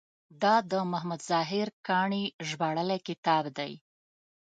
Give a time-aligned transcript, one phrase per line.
[0.41, 3.73] دا د محمد طاهر کاڼي ژباړلی کتاب دی.